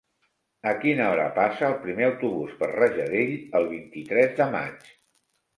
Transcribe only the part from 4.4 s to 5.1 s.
de maig?